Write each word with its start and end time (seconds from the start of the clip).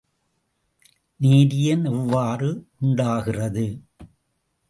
நேரியன் 1.19 1.83
எவ்வாறு 1.85 2.49
உண்டாகிறது? 2.81 3.67